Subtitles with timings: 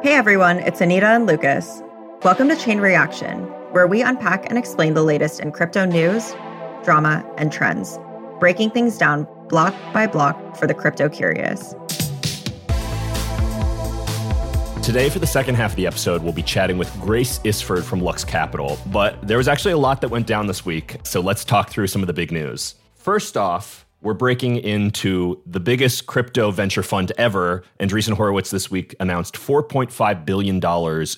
[0.00, 1.82] Hey everyone, it's Anita and Lucas.
[2.22, 3.40] Welcome to Chain Reaction,
[3.72, 6.36] where we unpack and explain the latest in crypto news,
[6.84, 7.98] drama, and trends,
[8.38, 11.74] breaking things down block by block for the crypto curious.
[14.84, 18.00] Today, for the second half of the episode, we'll be chatting with Grace Isford from
[18.00, 18.78] Lux Capital.
[18.86, 21.88] But there was actually a lot that went down this week, so let's talk through
[21.88, 22.76] some of the big news.
[22.94, 27.64] First off, we're breaking into the biggest crypto venture fund ever.
[27.80, 30.60] Andreessen Horowitz this week announced $4.5 billion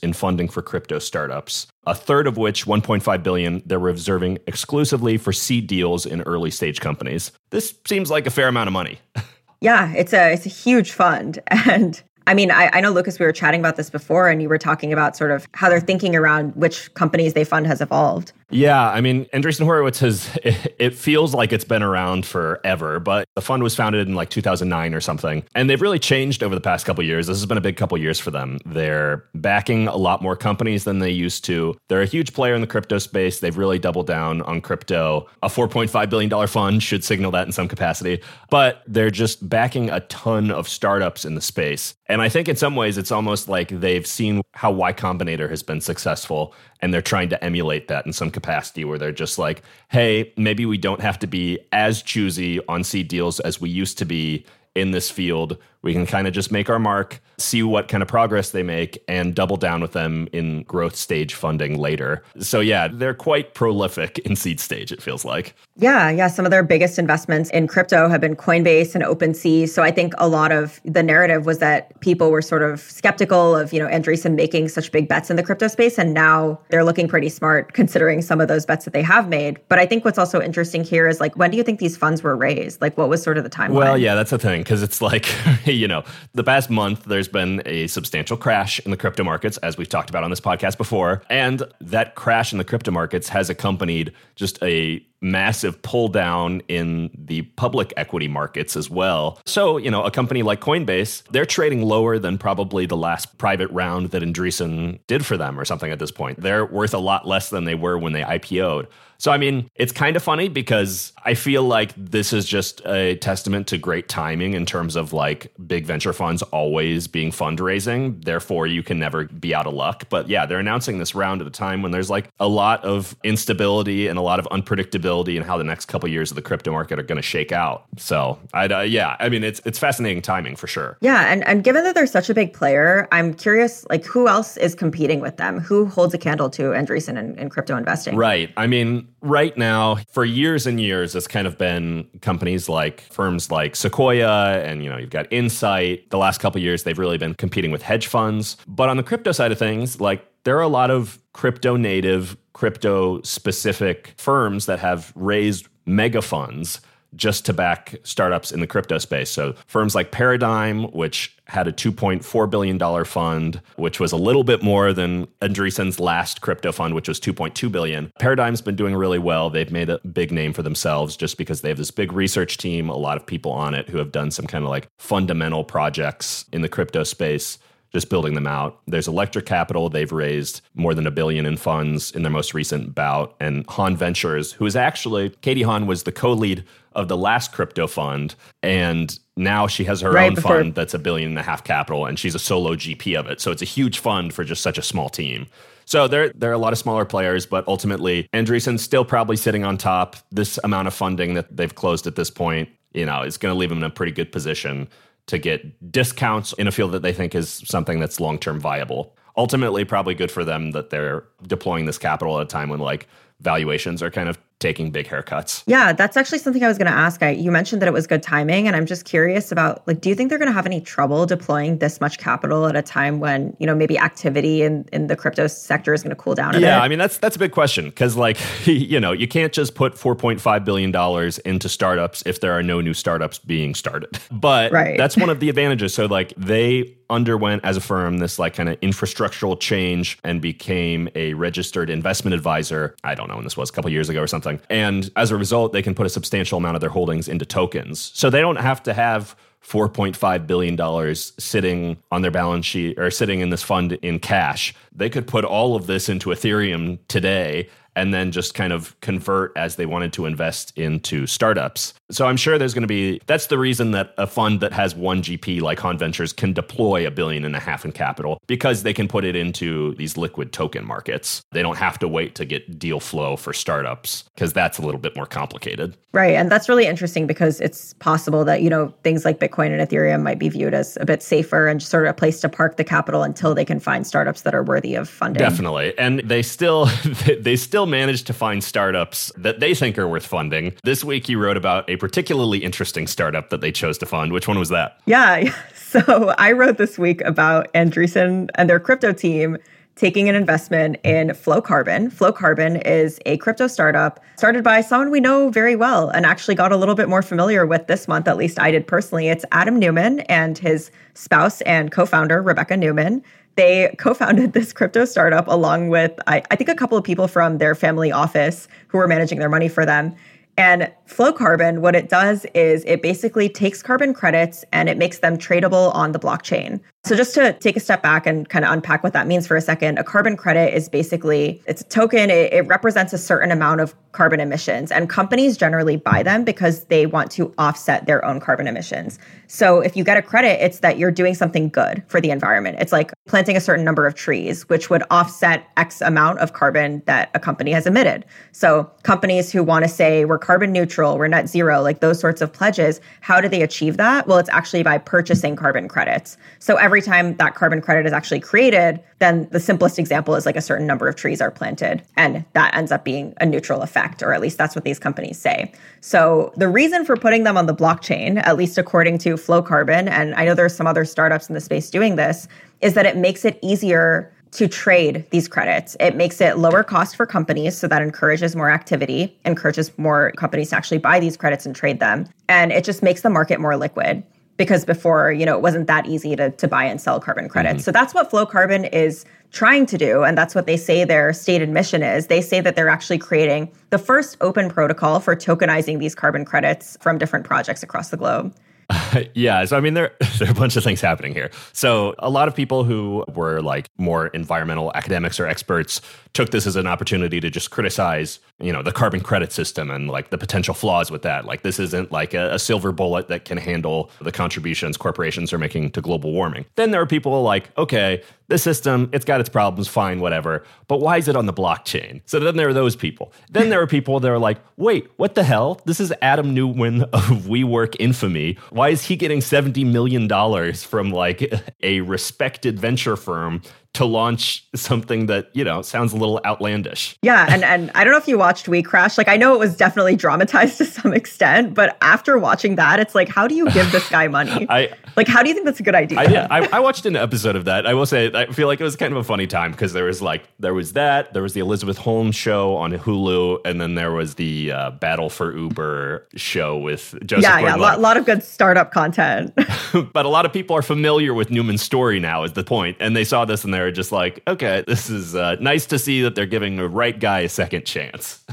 [0.03, 5.33] in funding for crypto startups, a third of which, 1.5 billion, they're reserving exclusively for
[5.33, 7.33] seed deals in early stage companies.
[7.51, 8.99] This seems like a fair amount of money.
[9.63, 11.39] Yeah, it's a it's a huge fund.
[11.69, 14.49] And I mean, I, I, know, Lucas, we were chatting about this before, and you
[14.49, 18.33] were talking about sort of how they're thinking around which companies they fund has evolved.
[18.51, 23.41] Yeah, I mean, Andreessen Horowitz has, it feels like it's been around forever, but the
[23.41, 25.45] fund was founded in like 2009 or something.
[25.55, 27.29] And they've really changed over the past couple years.
[27.29, 28.59] This has been a big couple years for them.
[28.67, 31.77] They're backing a lot more companies than they used to.
[31.89, 33.41] They're a huge player in the crypto space.
[33.41, 35.29] They've really doubled down on crypto.
[35.43, 38.21] A $4.5 billion fund should signal that in some capacity,
[38.51, 41.95] but they're just backing a ton of startups in the space.
[42.07, 45.63] And I think in some ways, it's almost like they've seen how Y Combinator has
[45.63, 48.40] been successful and they're trying to emulate that in some capacity
[48.85, 53.09] where they're just like, hey, maybe we don't have to be as choosy on seed
[53.09, 55.57] deals as we used to be in this field.
[55.83, 59.03] We can kind of just make our mark, see what kind of progress they make,
[59.09, 62.23] and double down with them in growth stage funding later.
[62.39, 65.55] So, yeah, they're quite prolific in seed stage, it feels like.
[65.77, 66.29] Yeah, yeah.
[66.29, 69.69] Some of their biggest investments in crypto have been Coinbase and OpenSea.
[69.69, 73.57] So, I think a lot of the narrative was that people were sort of skeptical
[73.57, 75.99] of, you know, Andreessen making such big bets in the crypto space.
[75.99, 79.59] And now they're looking pretty smart considering some of those bets that they have made.
[79.69, 82.23] But I think what's also interesting here is like, when do you think these funds
[82.23, 82.81] were raised?
[82.81, 83.71] Like, what was sort of the timeline?
[83.71, 85.27] Well, yeah, that's the thing, because it's like,
[85.75, 86.05] you know,
[86.35, 90.11] the past month, there's been a substantial crash in the crypto markets, as we've talked
[90.11, 91.23] about on this podcast before.
[91.31, 97.11] And that crash in the crypto markets has accompanied just a massive pull down in
[97.15, 99.41] the public equity markets as well.
[99.47, 103.71] So, you know, a company like Coinbase, they're trading lower than probably the last private
[103.71, 106.41] round that Andreessen did for them or something at this point.
[106.41, 108.89] They're worth a lot less than they were when they IPO'd.
[109.19, 113.17] So, I mean, it's kind of funny because I feel like this is just a
[113.17, 118.25] testament to great timing in terms of like big venture funds always being fundraising.
[118.25, 120.07] Therefore, you can never be out of luck.
[120.09, 123.15] But yeah, they're announcing this round at a time when there's like a lot of
[123.23, 126.43] instability and a lot of unpredictability in how the next couple of years of the
[126.43, 127.85] crypto market are going to shake out.
[127.97, 130.97] So, I'd, uh, yeah, I mean, it's it's fascinating timing for sure.
[131.01, 134.57] Yeah, and and given that they're such a big player, I'm curious, like, who else
[134.57, 135.61] is competing with them?
[135.61, 138.17] Who holds a candle to Andreessen in, in crypto investing?
[138.17, 138.51] Right.
[138.57, 143.51] I mean, right now, for years and years, it's kind of been companies like firms
[143.51, 146.11] like Sequoia and, you know, you've got Insight.
[146.11, 148.57] The last couple years, they've really been competing with hedge funds.
[148.67, 152.37] But on the crypto side of things, like there are a lot of crypto native,
[152.53, 156.81] crypto specific firms that have raised mega funds
[157.17, 159.31] just to back startups in the crypto space.
[159.31, 164.63] So firms like Paradigm, which had a $2.4 billion fund, which was a little bit
[164.63, 168.13] more than Andreessen's last crypto fund, which was 2.2 billion.
[168.21, 169.51] Paradigm's been doing really well.
[169.51, 172.89] They've made a big name for themselves just because they have this big research team,
[172.89, 176.45] a lot of people on it who have done some kind of like fundamental projects
[176.53, 177.59] in the crypto space
[177.93, 178.81] just building them out.
[178.87, 179.89] There's Electric Capital.
[179.89, 183.35] They've raised more than a billion in funds in their most recent bout.
[183.41, 187.53] And Haun Ventures, who is actually, Katie Haun was the co lead of the last
[187.53, 188.35] crypto fund.
[188.63, 190.59] And now she has her right own before.
[190.59, 193.41] fund that's a billion and a half capital, and she's a solo GP of it.
[193.41, 195.47] So it's a huge fund for just such a small team.
[195.85, 199.65] So there, there are a lot of smaller players, but ultimately, Andreessen's still probably sitting
[199.65, 200.17] on top.
[200.31, 203.59] This amount of funding that they've closed at this point, you know, is going to
[203.59, 204.89] leave them in a pretty good position
[205.31, 209.15] to get discounts in a field that they think is something that's long term viable.
[209.37, 213.09] Ultimately, probably good for them that they're deploying this capital at a time when like
[213.41, 215.63] valuations are kind of taking big haircuts.
[215.67, 217.23] Yeah, that's actually something I was going to ask.
[217.23, 220.09] I, you mentioned that it was good timing, and I'm just curious about like, do
[220.09, 223.21] you think they're going to have any trouble deploying this much capital at a time
[223.21, 226.55] when you know maybe activity in in the crypto sector is going to cool down?
[226.55, 226.85] yeah, bit?
[226.85, 229.95] I mean that's that's a big question because like you know you can't just put
[229.95, 234.19] 4.5 billion dollars into startups if there are no new startups being started.
[234.33, 234.97] But right.
[234.97, 235.93] that's one of the advantages.
[235.93, 241.09] So like they underwent as a firm this like kind of infrastructural change and became
[241.15, 242.95] a registered investment advisor.
[243.05, 244.67] I don't know when this was a couple years ago or something something.
[244.71, 248.11] And as a result, they can put a substantial amount of their holdings into tokens.
[248.15, 253.41] So they don't have to have $4.5 billion sitting on their balance sheet or sitting
[253.41, 254.75] in this fund in cash.
[254.93, 259.53] They could put all of this into Ethereum today and then just kind of convert
[259.57, 261.95] as they wanted to invest into startups.
[262.11, 264.95] So I'm sure there's going to be that's the reason that a fund that has
[264.95, 268.83] one GP like Haun Ventures can deploy a billion and a half in capital because
[268.83, 271.43] they can put it into these liquid token markets.
[271.53, 275.01] They don't have to wait to get deal flow for startups because that's a little
[275.01, 275.97] bit more complicated.
[276.13, 276.35] Right.
[276.35, 280.23] And that's really interesting because it's possible that, you know, things like Bitcoin and Ethereum
[280.23, 282.83] might be viewed as a bit safer and sort of a place to park the
[282.83, 285.39] capital until they can find startups that are worthy of funding.
[285.39, 285.97] Definitely.
[285.99, 286.87] And they still
[287.39, 290.75] they still manage to find startups that they think are worth funding.
[290.85, 294.33] This week you wrote about a particularly interesting startup that they chose to fund.
[294.33, 295.01] Which one was that?
[295.07, 295.55] Yeah.
[295.91, 299.59] So I wrote this week about Andreessen and their crypto team
[300.01, 302.11] taking an investment in Flowcarbon.
[302.11, 306.55] Flow Carbon is a crypto startup started by someone we know very well and actually
[306.55, 309.29] got a little bit more familiar with this month, at least I did personally.
[309.29, 313.23] It's Adam Neumann and his spouse and co founder, Rebecca Neumann.
[313.61, 317.29] They co founded this crypto startup along with, I, I think, a couple of people
[317.29, 320.15] from their family office who were managing their money for them.
[320.57, 325.37] And Flowcarbon what it does is it basically takes carbon credits and it makes them
[325.37, 326.81] tradable on the blockchain.
[327.05, 329.57] So just to take a step back and kind of unpack what that means for
[329.57, 332.29] a second, a carbon credit is basically it's a token.
[332.29, 336.85] It, it, represents a certain amount of carbon emissions, and companies generally buy them because
[336.85, 339.19] they want to offset their own carbon emissions.
[339.47, 342.77] So if you get a credit, it's that you're doing something good for the environment.
[342.81, 347.03] It's like planting a certain number of trees, which would offset X amount of carbon
[347.07, 348.25] that a company has emitted.
[348.53, 352.41] So companies who want to say we're carbon neutral, we're net zero, like those sorts
[352.41, 354.27] of pledges, how do they achieve that?
[354.27, 356.37] Well, it's actually by purchasing carbon credits.
[356.59, 360.57] So every time that carbon credit is actually created, then the simplest example is like
[360.57, 362.03] a certain number of trees are planted.
[362.17, 365.39] And that ends up being a neutral effect, or at least that's what these companies
[365.39, 365.73] say.
[366.01, 370.35] So the reason for putting them on the blockchain, at least according to Flowcarbon, and
[370.35, 372.49] I know there's some other startups in the space doing this,
[372.81, 375.97] is that it makes it easier to trade these credits.
[376.01, 380.71] It makes it lower cost for companies, so that encourages more activity, encourages more companies
[380.71, 382.27] to actually buy these credits and trade them.
[382.49, 384.25] And it just makes the market more liquid
[384.61, 387.77] because before, you know, it wasn't that easy to, to buy and sell carbon credits.
[387.77, 387.85] Mm-hmm.
[387.85, 390.23] So that's what Flowcarbon is trying to do.
[390.23, 392.27] And that's what they say their stated mission is.
[392.27, 396.99] They say that they're actually creating the first open protocol for tokenizing these carbon credits
[397.01, 398.55] from different projects across the globe.
[399.35, 401.51] yeah, so I mean, there, there are a bunch of things happening here.
[401.73, 406.01] So, a lot of people who were like more environmental academics or experts
[406.33, 410.09] took this as an opportunity to just criticize, you know, the carbon credit system and
[410.09, 411.45] like the potential flaws with that.
[411.45, 415.59] Like, this isn't like a, a silver bullet that can handle the contributions corporations are
[415.59, 416.65] making to global warming.
[416.77, 420.65] Then there are people like, okay, the system, it's got its problems, fine, whatever.
[420.89, 422.21] But why is it on the blockchain?
[422.27, 423.33] So then there are those people.
[423.51, 425.81] Then there are people that are like, wait, what the hell?
[425.87, 428.59] This is Adam Neumann of WeWork infamy.
[428.71, 430.29] Why is he getting $70 million
[430.75, 431.53] from like
[431.83, 433.63] a respected venture firm
[433.93, 437.17] to launch something that you know sounds a little outlandish.
[437.23, 439.19] Yeah, and and I don't know if you watched We Crash.
[439.19, 443.15] Like I know it was definitely dramatized to some extent, but after watching that, it's
[443.15, 444.67] like, how do you give this guy money?
[444.71, 446.19] I like, how do you think that's a good idea?
[446.19, 446.37] I did.
[446.37, 447.87] I, I watched an episode of that.
[447.87, 450.05] I will say, I feel like it was kind of a funny time because there
[450.05, 453.97] was like there was that, there was the Elizabeth Holmes show on Hulu, and then
[453.97, 457.43] there was the uh, Battle for Uber show with Joseph.
[457.43, 459.53] Yeah, yeah, a lot, lot of good startup content.
[460.13, 462.45] but a lot of people are familiar with Neumann's story now.
[462.45, 465.57] Is the point, and they saw this and they're just like, okay, this is uh,
[465.61, 468.45] nice to see that they're giving the right guy a second chance.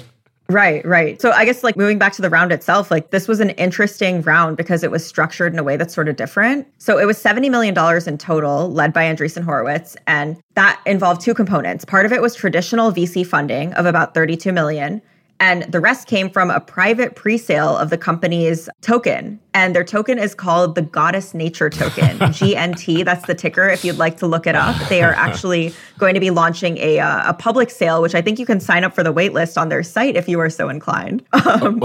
[0.50, 1.21] Right, right.
[1.21, 4.21] So I guess like moving back to the round itself, like this was an interesting
[4.21, 6.65] round because it was structured in a way that's sort of different.
[6.77, 7.75] So it was $70 million
[8.07, 9.97] in total, led by Andreessen Horowitz.
[10.07, 11.84] And that involved two components.
[11.84, 15.01] Part of it was traditional VC funding of about 32 million.
[15.39, 19.39] And the rest came from a private pre sale of the company's token.
[19.53, 23.03] And their token is called the Goddess Nature Token, GNT.
[23.06, 24.75] That's the ticker if you'd like to look it up.
[24.89, 28.39] They are actually going to be launching a, uh, a public sale, which I think
[28.39, 31.24] you can sign up for the waitlist on their site if you are so inclined.
[31.48, 31.82] Um,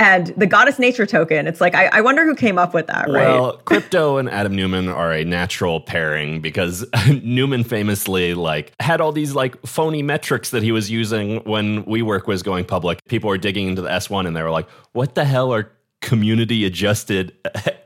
[0.00, 3.06] and the Goddess Nature Token, it's like, I, I, wonder who came up with that,
[3.10, 3.28] right?
[3.28, 6.86] Well, crypto and Adam Neumann are a natural pairing because
[7.22, 12.26] Neumann famously like had all these like phony metrics that he was using when WeWork
[12.26, 13.04] was going public.
[13.08, 16.64] People were digging into the S1 and they were like, what the hell are community
[16.64, 17.36] adjusted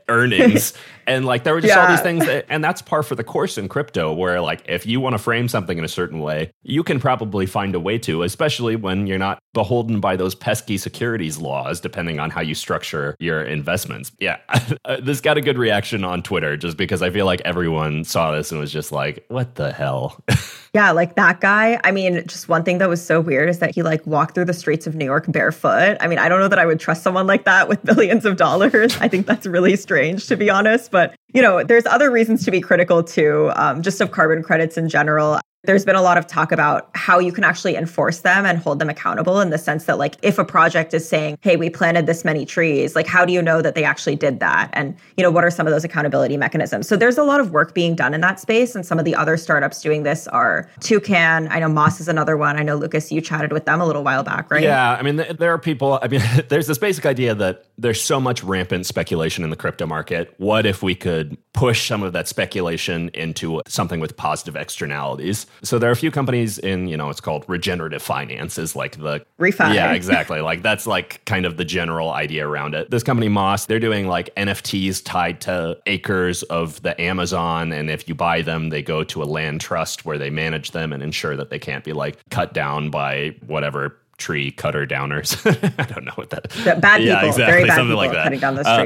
[0.09, 0.73] earnings.
[1.07, 1.81] And like there were just yeah.
[1.81, 4.85] all these things that, and that's par for the course in crypto where like if
[4.85, 7.97] you want to frame something in a certain way you can probably find a way
[7.99, 12.55] to especially when you're not beholden by those pesky securities laws depending on how you
[12.55, 14.11] structure your investments.
[14.19, 14.39] Yeah
[14.85, 18.31] uh, this got a good reaction on twitter just because i feel like everyone saw
[18.31, 20.23] this and was just like what the hell?
[20.73, 23.73] Yeah like that guy i mean just one thing that was so weird is that
[23.73, 25.95] he like walked through the streets of new york barefoot.
[26.01, 28.35] I mean i don't know that i would trust someone like that with billions of
[28.35, 28.97] dollars.
[28.99, 29.94] I think that's really strange
[30.27, 34.01] to be honest but you know there's other reasons to be critical too um, just
[34.01, 37.43] of carbon credits in general there's been a lot of talk about how you can
[37.43, 40.93] actually enforce them and hold them accountable in the sense that like if a project
[40.93, 43.83] is saying, "Hey, we planted this many trees," like how do you know that they
[43.83, 44.69] actually did that?
[44.73, 46.87] And you know, what are some of those accountability mechanisms?
[46.87, 49.15] So there's a lot of work being done in that space and some of the
[49.15, 52.57] other startups doing this are Toucan, I know Moss is another one.
[52.57, 54.63] I know Lucas you chatted with them a little while back, right?
[54.63, 58.19] Yeah, I mean there are people, I mean there's this basic idea that there's so
[58.19, 60.33] much rampant speculation in the crypto market.
[60.37, 65.45] What if we could push some of that speculation into something with positive externalities?
[65.63, 68.97] So there are a few companies in, you know, it's called regenerative finance is like
[68.97, 69.73] the refi.
[69.73, 70.41] Yeah, exactly.
[70.41, 72.91] like that's like kind of the general idea around it.
[72.91, 78.07] This company Moss, they're doing like NFTs tied to acres of the Amazon and if
[78.07, 81.35] you buy them, they go to a land trust where they manage them and ensure
[81.35, 85.35] that they can't be like cut down by whatever tree cutter downers.
[85.79, 86.49] I don't know what that.
[86.49, 88.23] The bad people, yeah, exactly, very bad something people like that.
[88.23, 88.81] cutting down those uh,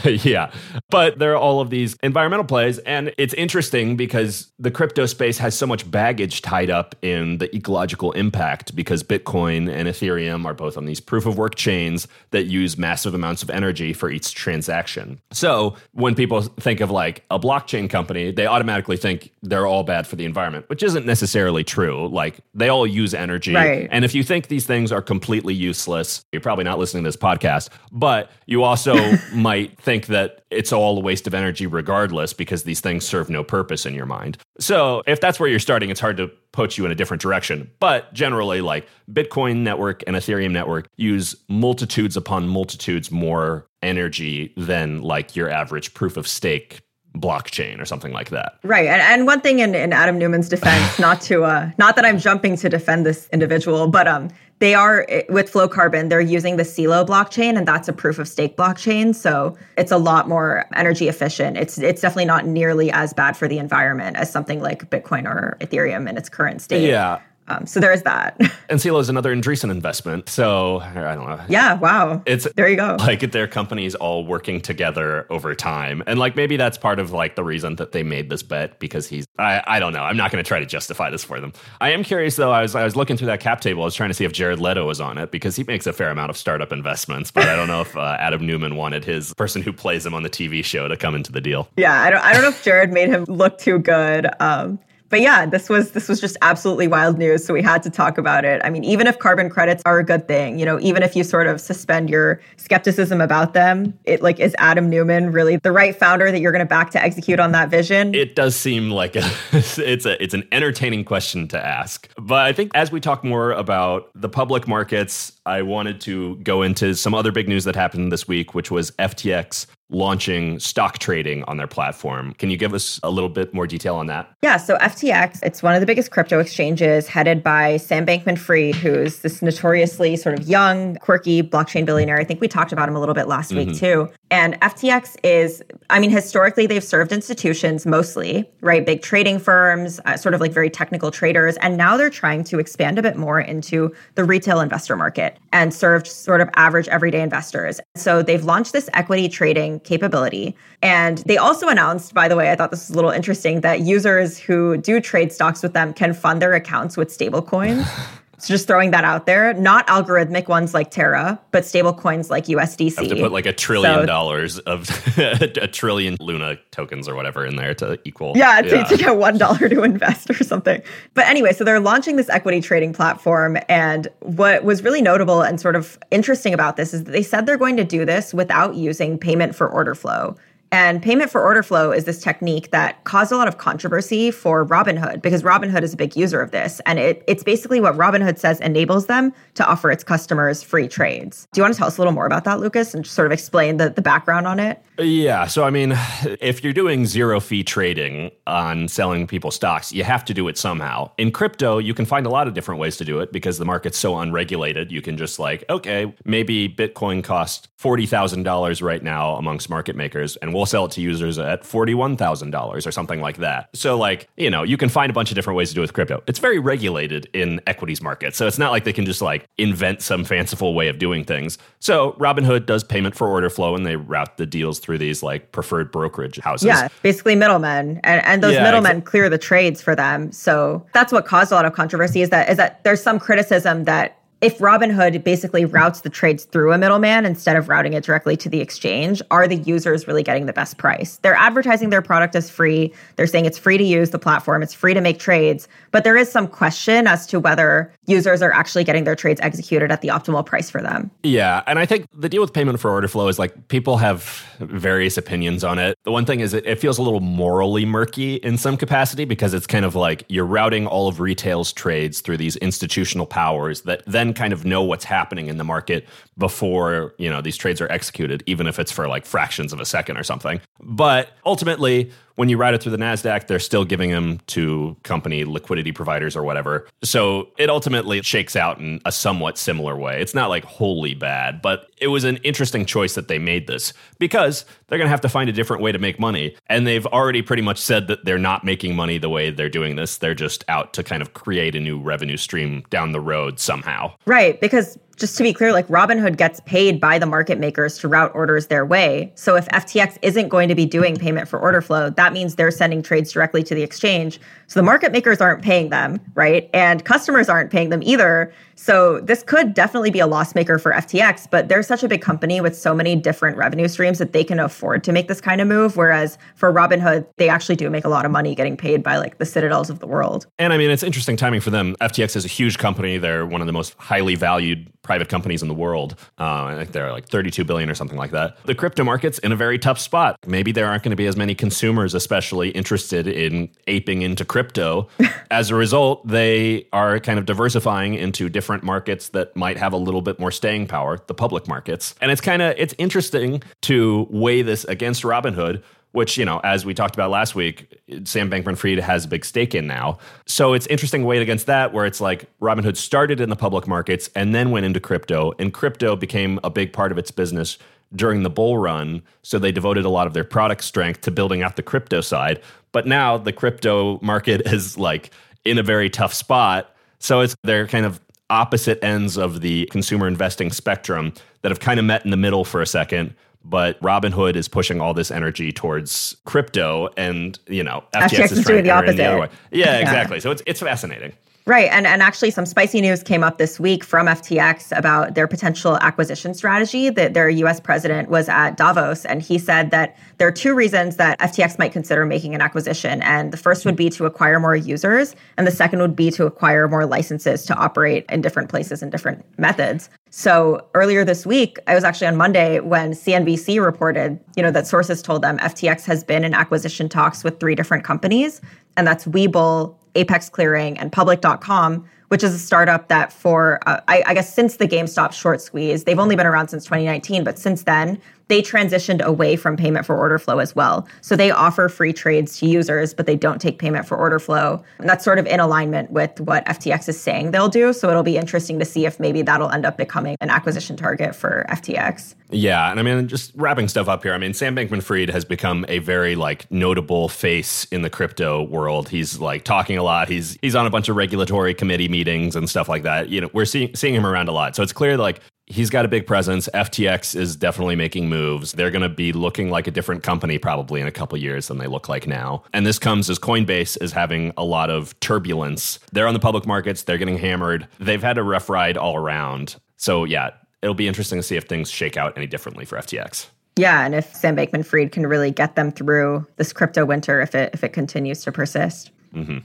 [0.00, 0.24] trees.
[0.24, 0.52] yeah,
[0.90, 5.38] but there are all of these environmental plays, and it's interesting because the crypto space
[5.38, 10.54] has so much baggage tied up in the ecological impact because Bitcoin and Ethereum are
[10.54, 14.34] both on these proof of work chains that use massive amounts of energy for each
[14.34, 15.20] transaction.
[15.32, 20.06] So when people think of like a blockchain company, they automatically think they're all bad
[20.06, 22.08] for the environment, which isn't necessarily true.
[22.08, 23.88] Like they all use energy, right.
[23.90, 27.06] and if you think these things things are completely useless, you're probably not listening to
[27.08, 28.96] this podcast, but you also
[29.32, 33.44] might think that it's all a waste of energy regardless because these things serve no
[33.44, 34.36] purpose in your mind.
[34.58, 37.70] So if that's where you're starting, it's hard to put you in a different direction.
[37.78, 45.02] But generally, like Bitcoin network and Ethereum network use multitudes upon multitudes more energy than
[45.02, 46.80] like your average proof of stake
[47.16, 48.58] blockchain or something like that.
[48.64, 48.86] Right.
[48.86, 52.18] And, and one thing in, in Adam Neumann's defense, not to uh not that I'm
[52.18, 56.62] jumping to defend this individual, but um they are eh, with Flowcarbon, they're using the
[56.62, 59.14] Celo blockchain and that's a proof of stake blockchain.
[59.14, 61.56] So it's a lot more energy efficient.
[61.56, 65.56] It's it's definitely not nearly as bad for the environment as something like Bitcoin or
[65.60, 66.88] Ethereum in its current state.
[66.88, 67.20] Yeah.
[67.48, 68.36] Um, so there is that.
[68.68, 70.28] and Celo is another Andreessen investment.
[70.28, 71.40] So I don't know.
[71.48, 72.22] Yeah, wow.
[72.26, 72.96] It's there you go.
[72.98, 76.02] Like their companies all working together over time.
[76.06, 79.08] And like maybe that's part of like the reason that they made this bet because
[79.08, 80.02] he's I, I don't know.
[80.02, 81.52] I'm not gonna try to justify this for them.
[81.80, 83.94] I am curious though, I was I was looking through that cap table, I was
[83.94, 86.30] trying to see if Jared Leto was on it because he makes a fair amount
[86.30, 89.72] of startup investments, but I don't know if uh, Adam Neumann wanted his person who
[89.72, 91.68] plays him on the TV show to come into the deal.
[91.76, 94.28] Yeah, I don't I don't know if Jared made him look too good.
[94.40, 94.78] Um
[95.14, 97.44] but yeah, this was this was just absolutely wild news.
[97.44, 98.60] So we had to talk about it.
[98.64, 101.22] I mean, even if carbon credits are a good thing, you know, even if you
[101.22, 105.94] sort of suspend your skepticism about them, it like is Adam Neumann really the right
[105.94, 108.12] founder that you're going to back to execute on that vision?
[108.12, 112.08] It does seem like a, it's a it's an entertaining question to ask.
[112.18, 116.62] But I think as we talk more about the public markets, I wanted to go
[116.62, 121.44] into some other big news that happened this week, which was FTX launching stock trading
[121.44, 122.34] on their platform.
[122.34, 124.28] Can you give us a little bit more detail on that?
[124.42, 128.74] Yeah, so FTX, it's one of the biggest crypto exchanges headed by Sam Bankman Fried,
[128.74, 132.18] who's this notoriously sort of young, quirky blockchain billionaire.
[132.18, 133.70] I think we talked about him a little bit last mm-hmm.
[133.70, 134.10] week too.
[134.30, 138.84] And FTX is, I mean, historically, they've served institutions mostly, right?
[138.84, 141.56] Big trading firms, uh, sort of like very technical traders.
[141.58, 145.72] And now they're trying to expand a bit more into the retail investor market and
[145.72, 147.80] serve sort of average everyday investors.
[147.94, 150.56] So they've launched this equity trading capability.
[150.82, 153.80] And they also announced, by the way, I thought this was a little interesting, that
[153.80, 157.86] users who do trade stocks with them can fund their accounts with stablecoins.
[158.38, 162.46] So just throwing that out there, not algorithmic ones like Terra, but stable coins like
[162.46, 162.96] USDC.
[162.96, 164.88] Have to put like a trillion so, dollars of
[165.18, 168.32] a trillion Luna tokens or whatever in there to equal.
[168.36, 168.84] Yeah, to, yeah.
[168.84, 170.82] to get one dollar to invest or something.
[171.14, 175.60] But anyway, so they're launching this equity trading platform, and what was really notable and
[175.60, 178.74] sort of interesting about this is that they said they're going to do this without
[178.74, 180.36] using payment for order flow.
[180.74, 184.66] And payment for order flow is this technique that caused a lot of controversy for
[184.66, 186.80] Robinhood because Robinhood is a big user of this.
[186.84, 191.46] And it, it's basically what Robinhood says enables them to offer its customers free trades.
[191.52, 193.30] Do you want to tell us a little more about that, Lucas, and sort of
[193.30, 194.82] explain the, the background on it?
[194.98, 195.46] Yeah.
[195.46, 195.94] So, I mean,
[196.40, 200.56] if you're doing zero fee trading on selling people stocks, you have to do it
[200.56, 201.10] somehow.
[201.18, 203.64] In crypto, you can find a lot of different ways to do it because the
[203.64, 204.92] market's so unregulated.
[204.92, 210.54] You can just like, okay, maybe Bitcoin costs $40,000 right now amongst market makers, and
[210.54, 213.68] we'll sell it to users at $41,000 or something like that.
[213.74, 215.82] So, like, you know, you can find a bunch of different ways to do it
[215.82, 216.22] with crypto.
[216.28, 218.36] It's very regulated in equities markets.
[218.36, 221.58] So, it's not like they can just like invent some fanciful way of doing things.
[221.80, 225.50] So, Robinhood does payment for order flow and they route the deals through these like
[225.50, 226.66] preferred brokerage houses.
[226.66, 228.00] Yeah, basically middlemen.
[228.04, 230.30] And, and those yeah, middlemen exa- clear the trades for them.
[230.30, 233.84] So, that's what caused a lot of controversy is that is that there's some criticism
[233.84, 238.36] that if Robinhood basically routes the trades through a middleman instead of routing it directly
[238.36, 241.18] to the exchange, are the users really getting the best price?
[241.22, 242.92] They're advertising their product as free.
[243.16, 246.16] They're saying it's free to use the platform, it's free to make trades, but there
[246.16, 250.08] is some question as to whether users are actually getting their trades executed at the
[250.08, 251.10] optimal price for them.
[251.22, 254.44] Yeah, and I think the deal with payment for order flow is like people have
[254.58, 255.96] various opinions on it.
[256.04, 259.66] The one thing is it, feels a little morally murky in some capacity because it's
[259.66, 264.33] kind of like you're routing all of retail's trades through these institutional powers that then
[264.34, 266.06] kind of know what's happening in the market
[266.38, 269.84] before, you know, these trades are executed, even if it's for like fractions of a
[269.84, 270.60] second or something.
[270.80, 275.44] But ultimately, when you ride it through the NASDAQ, they're still giving them to company
[275.44, 276.86] liquidity providers or whatever.
[277.02, 280.20] So it ultimately shakes out in a somewhat similar way.
[280.20, 283.92] It's not like wholly bad, but it was an interesting choice that they made this
[284.18, 286.56] because they're going to have to find a different way to make money.
[286.66, 289.96] And they've already pretty much said that they're not making money the way they're doing
[289.96, 290.18] this.
[290.18, 294.12] They're just out to kind of create a new revenue stream down the road somehow.
[294.26, 294.60] Right.
[294.60, 298.32] Because just to be clear, like Robinhood gets paid by the market makers to route
[298.34, 299.32] orders their way.
[299.34, 302.70] So if FTX isn't going to be doing payment for order flow, that means they're
[302.70, 304.40] sending trades directly to the exchange.
[304.66, 306.68] So the market makers aren't paying them, right?
[306.74, 308.52] And customers aren't paying them either.
[308.76, 312.22] So this could definitely be a loss maker for FTX, but they're such a big
[312.22, 315.60] company with so many different revenue streams that they can afford to make this kind
[315.60, 315.96] of move.
[315.96, 319.38] Whereas for Robinhood, they actually do make a lot of money getting paid by like
[319.38, 320.46] the citadels of the world.
[320.58, 321.96] And I mean, it's interesting timing for them.
[322.00, 323.18] FTX is a huge company.
[323.18, 326.16] They're one of the most highly valued private companies in the world.
[326.38, 328.56] Uh, I think they're like 32 billion or something like that.
[328.64, 330.36] The crypto market's in a very tough spot.
[330.46, 335.08] Maybe there aren't going to be as many consumers, especially interested in aping into crypto.
[335.50, 339.96] as a result, they are kind of diversifying into different markets that might have a
[339.96, 342.14] little bit more staying power, the public markets.
[342.20, 345.82] And it's kind of it's interesting to weigh this against Robinhood
[346.14, 349.44] which, you know, as we talked about last week, Sam Bankman Fried has a big
[349.44, 350.18] stake in now.
[350.46, 353.88] So it's interesting to weight against that, where it's like Robinhood started in the public
[353.88, 357.78] markets and then went into crypto, and crypto became a big part of its business
[358.14, 359.22] during the bull run.
[359.42, 362.62] So they devoted a lot of their product strength to building out the crypto side.
[362.92, 365.32] But now the crypto market is like
[365.64, 366.94] in a very tough spot.
[367.18, 368.20] So it's they're kind of
[368.50, 371.32] opposite ends of the consumer investing spectrum
[371.62, 373.34] that have kind of met in the middle for a second
[373.64, 378.58] but Robinhood is pushing all this energy towards crypto, and you know FTX, FTX is,
[378.58, 379.16] is doing the opposite.
[379.16, 380.38] The yeah, yeah, exactly.
[380.40, 381.32] So it's it's fascinating.
[381.66, 381.88] Right.
[381.90, 385.96] And, and actually, some spicy news came up this week from FTX about their potential
[385.96, 387.08] acquisition strategy.
[387.08, 391.16] That their US president was at Davos, and he said that there are two reasons
[391.16, 393.22] that FTX might consider making an acquisition.
[393.22, 396.44] And the first would be to acquire more users, and the second would be to
[396.44, 400.10] acquire more licenses to operate in different places and different methods.
[400.28, 404.86] So earlier this week, I was actually on Monday when CNBC reported, you know, that
[404.86, 408.60] sources told them FTX has been in acquisition talks with three different companies,
[408.98, 414.22] and that's Webull, Apex Clearing, and Public.com, which is a startup that for, uh, I,
[414.26, 417.82] I guess, since the GameStop short squeeze, they've only been around since 2019, but since
[417.82, 421.06] then, they transitioned away from payment for order flow as well.
[421.20, 424.82] So they offer free trades to users, but they don't take payment for order flow.
[424.98, 427.92] And that's sort of in alignment with what FTX is saying they'll do.
[427.92, 431.34] So it'll be interesting to see if maybe that'll end up becoming an acquisition target
[431.34, 432.34] for FTX.
[432.50, 432.90] Yeah.
[432.90, 435.84] And I mean, just wrapping stuff up here, I mean, Sam Bankman Fried has become
[435.88, 439.08] a very like notable face in the crypto world.
[439.08, 440.28] He's like talking a lot.
[440.28, 443.28] He's he's on a bunch of regulatory committee meetings and stuff like that.
[443.30, 444.76] You know, we're seeing seeing him around a lot.
[444.76, 446.68] So it's clear like he's got a big presence.
[446.74, 448.72] FTX is definitely making moves.
[448.72, 451.78] They're going to be looking like a different company probably in a couple years than
[451.78, 452.64] they look like now.
[452.72, 455.98] And this comes as Coinbase is having a lot of turbulence.
[456.12, 457.88] They're on the public markets, they're getting hammered.
[457.98, 459.76] They've had a rough ride all around.
[459.96, 460.50] So, yeah,
[460.82, 463.46] it'll be interesting to see if things shake out any differently for FTX.
[463.76, 467.70] Yeah, and if Sam Bankman-Fried can really get them through this crypto winter if it
[467.74, 469.10] if it continues to persist.
[469.34, 469.58] Mm-hmm.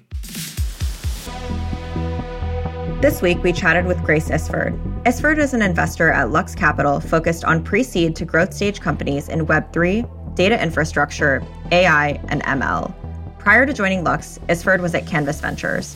[3.02, 4.78] This week, we chatted with Grace Isford.
[5.06, 9.30] Isford is an investor at Lux Capital focused on pre seed to growth stage companies
[9.30, 12.94] in Web3, data infrastructure, AI, and ML.
[13.40, 15.96] Prior to joining Lux, Isford was at Canvas Ventures.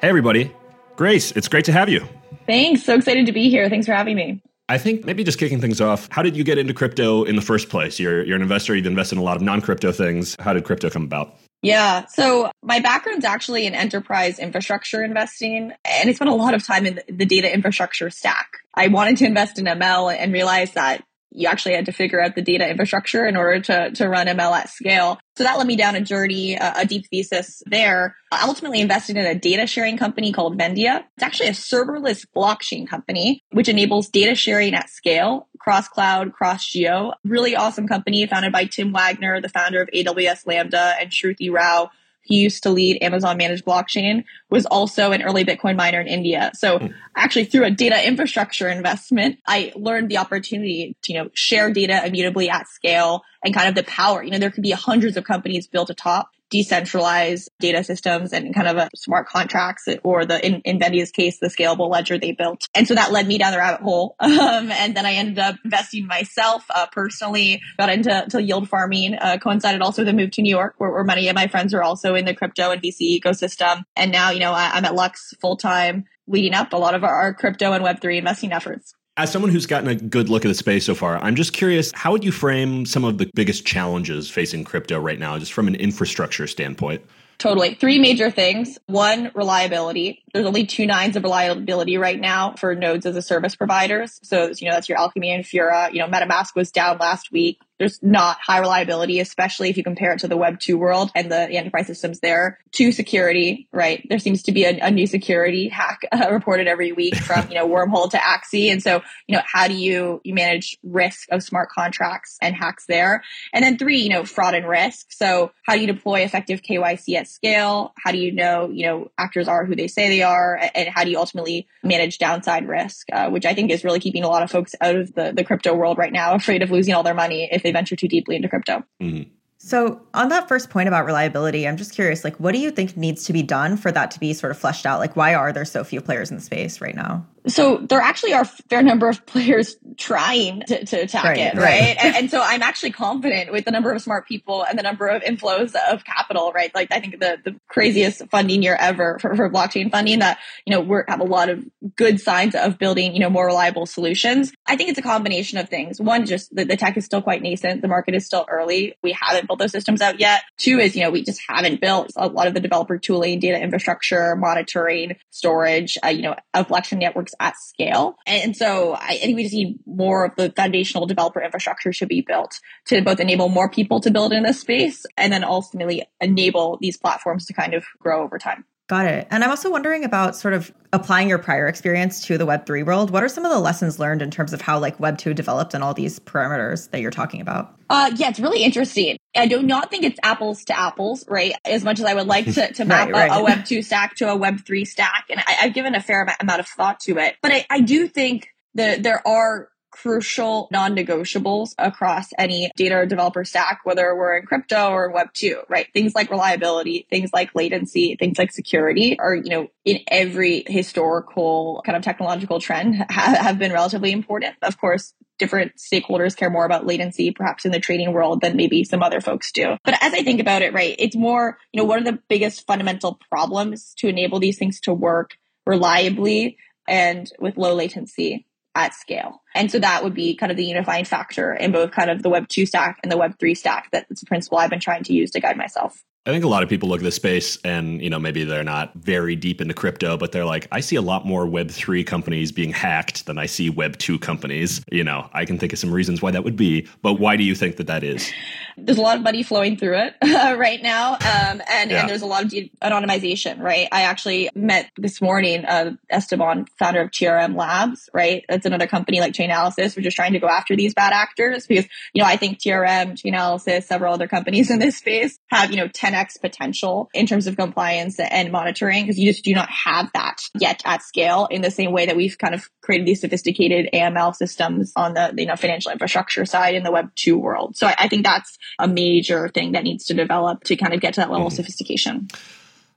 [0.00, 0.54] Hey, everybody.
[0.94, 2.06] Grace, it's great to have you.
[2.46, 2.84] Thanks.
[2.84, 3.68] So excited to be here.
[3.68, 4.40] Thanks for having me.
[4.68, 7.42] I think maybe just kicking things off, how did you get into crypto in the
[7.42, 7.98] first place?
[7.98, 10.36] You're, you're an investor, you've invested in a lot of non crypto things.
[10.38, 11.34] How did crypto come about?
[11.62, 12.06] Yeah.
[12.06, 16.86] So my background's actually in enterprise infrastructure investing, and I spent a lot of time
[16.86, 18.48] in the data infrastructure stack.
[18.74, 22.34] I wanted to invest in ML and realized that you actually had to figure out
[22.34, 25.18] the data infrastructure in order to, to run ML at scale.
[25.36, 28.16] So that led me down a journey, a, a deep thesis there.
[28.32, 31.04] I ultimately invested in a data sharing company called Vendia.
[31.16, 36.66] It's actually a serverless blockchain company, which enables data sharing at scale, cross cloud, cross
[36.66, 37.12] geo.
[37.24, 41.90] Really awesome company founded by Tim Wagner, the founder of AWS Lambda, and Shruti Rao,
[42.30, 46.52] he used to lead Amazon managed blockchain, was also an early Bitcoin miner in India.
[46.54, 46.94] So mm.
[47.16, 52.06] actually through a data infrastructure investment, I learned the opportunity to, you know, share data
[52.06, 54.22] immutably at scale and kind of the power.
[54.22, 58.68] You know, there could be hundreds of companies built atop decentralized data systems and kind
[58.68, 60.78] of a smart contracts or the in, in
[61.12, 62.68] case the scalable ledger they built.
[62.74, 64.16] And so that led me down the rabbit hole.
[64.40, 69.14] Um, and then i ended up investing myself uh, personally got into to yield farming
[69.14, 71.74] uh, coincided also with a move to new york where, where, many of my friends
[71.74, 73.82] are also in the crypto and vc ecosystem.
[73.96, 77.04] And now you know I, i'm at lux full time leading up a lot of
[77.04, 80.48] our, our crypto and web3 investing efforts as someone who's gotten a good look at
[80.48, 83.66] the space so far, I'm just curious how would you frame some of the biggest
[83.66, 87.04] challenges facing crypto right now, just from an infrastructure standpoint?
[87.36, 87.74] Totally.
[87.74, 88.78] Three major things.
[88.86, 90.22] One, reliability.
[90.32, 94.20] There's only two nines of reliability right now for nodes as a service providers.
[94.22, 95.92] So, you know, that's your Alchemy and Infura.
[95.92, 100.12] You know, MetaMask was down last week there's not high reliability, especially if you compare
[100.12, 102.58] it to the Web 2 world and the, enterprise systems there.
[102.72, 104.06] Two, security, right?
[104.08, 107.54] There seems to be a, a new security hack uh, reported every week from, you
[107.54, 108.70] know, Wormhole to Axie.
[108.70, 112.84] And so, you know, how do you, you manage risk of smart contracts and hacks
[112.86, 113.22] there?
[113.54, 115.06] And then three, you know, fraud and risk.
[115.08, 117.94] So how do you deploy effective KYC at scale?
[117.96, 120.60] How do you know, you know, actors are who they say they are?
[120.74, 124.22] And how do you ultimately manage downside risk, uh, which I think is really keeping
[124.22, 126.94] a lot of folks out of the, the crypto world right now, afraid of losing
[126.94, 128.84] all their money if they they venture too deeply into crypto.
[129.00, 129.30] Mm-hmm.
[129.62, 132.96] So, on that first point about reliability, I'm just curious like what do you think
[132.96, 135.00] needs to be done for that to be sort of fleshed out?
[135.00, 137.26] Like why are there so few players in the space right now?
[137.46, 141.54] So there actually are a fair number of players trying to, to attack right, it,
[141.54, 141.62] right?
[141.62, 141.96] right.
[142.04, 145.06] and, and, so I'm actually confident with the number of smart people and the number
[145.06, 146.74] of inflows of capital, right?
[146.74, 150.72] Like I think the, the craziest funding year ever for, for blockchain funding that, you
[150.72, 151.64] know, we have a lot of
[151.96, 154.52] good signs of building, you know, more reliable solutions.
[154.66, 156.00] I think it's a combination of things.
[156.00, 157.82] One, just the, the tech is still quite nascent.
[157.82, 158.96] The market is still early.
[159.02, 160.42] We haven't built those systems out yet.
[160.58, 163.60] Two is, you know, we just haven't built a lot of the developer tooling, data
[163.60, 168.16] infrastructure, monitoring, storage, uh, you know, of blockchain networks at scale.
[168.26, 172.22] And so I think we just need more of the foundational developer infrastructure to be
[172.22, 176.78] built to both enable more people to build in this space and then ultimately enable
[176.80, 178.64] these platforms to kind of grow over time.
[178.88, 179.28] Got it.
[179.30, 183.12] And I'm also wondering about sort of applying your prior experience to the Web3 world.
[183.12, 185.84] What are some of the lessons learned in terms of how like Web2 developed and
[185.84, 187.79] all these parameters that you're talking about?
[187.90, 189.18] Uh, yeah, it's really interesting.
[189.36, 191.54] I do not think it's apples to apples, right?
[191.64, 193.40] As much as I would like to, to map right, right.
[193.40, 195.24] A, a, Web2 stack to a Web3 stack.
[195.28, 197.34] And I, have given a fair amount of thought to it.
[197.42, 203.44] But I, I do think that there are crucial non-negotiables across any data or developer
[203.44, 205.88] stack, whether we're in crypto or in web two, right?
[205.92, 211.82] Things like reliability, things like latency, things like security are, you know, in every historical
[211.84, 214.54] kind of technological trend have, have been relatively important.
[214.62, 218.84] Of course, different stakeholders care more about latency, perhaps in the trading world than maybe
[218.84, 219.76] some other folks do.
[219.82, 222.66] But as I think about it, right, it's more, you know, what are the biggest
[222.66, 228.46] fundamental problems to enable these things to work reliably and with low latency?
[228.76, 229.42] at scale.
[229.52, 232.28] And so that would be kind of the unifying factor in both kind of the
[232.28, 233.88] Web 2 stack and the Web 3 stack.
[233.90, 236.04] That's a principle I've been trying to use to guide myself.
[236.26, 238.62] I think a lot of people look at this space and, you know, maybe they're
[238.62, 242.52] not very deep into crypto, but they're like, I see a lot more Web3 companies
[242.52, 244.84] being hacked than I see Web2 companies.
[244.92, 247.42] You know, I can think of some reasons why that would be, but why do
[247.42, 248.30] you think that that is?
[248.76, 251.14] There's a lot of money flowing through it uh, right now.
[251.14, 252.00] Um, and, yeah.
[252.00, 253.88] and there's a lot of de- anonymization, right?
[253.90, 258.44] I actually met this morning uh, Esteban, founder of TRM Labs, right?
[258.46, 261.86] That's another company like Chainalysis, which is trying to go after these bad actors because,
[262.12, 265.88] you know, I think TRM, Chainalysis, several other companies in this space have, you know,
[265.88, 270.10] 10 10x potential in terms of compliance and monitoring because you just do not have
[270.14, 273.88] that yet at scale in the same way that we've kind of created these sophisticated
[273.92, 277.76] AML systems on the you know financial infrastructure side in the web 2 world.
[277.76, 281.00] So I, I think that's a major thing that needs to develop to kind of
[281.00, 281.52] get to that level mm-hmm.
[281.52, 282.28] of sophistication.